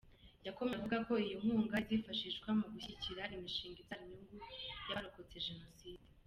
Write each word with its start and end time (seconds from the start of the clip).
Yakomeje 0.47 0.77
avuga 0.79 0.97
ko 1.07 1.13
iyi 1.23 1.33
nkunga 1.41 1.75
izifashishwa 1.85 2.47
mu 2.59 2.65
gushyigikira 2.73 3.23
imishinga 3.35 3.77
ibyara 3.81 4.03
inyungu 4.05 4.35
y’abarokotse 4.87 5.37
Jenoside. 5.47 6.05